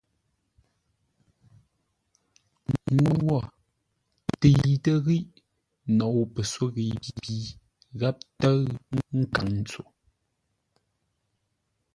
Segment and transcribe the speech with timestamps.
[2.97, 3.37] Ŋuu wo
[4.39, 5.27] təitə́ ghíʼ
[5.97, 7.33] nou pəsóghəi pi
[7.99, 8.59] gháp tə́ʉ
[9.19, 9.83] nkaŋ ntso.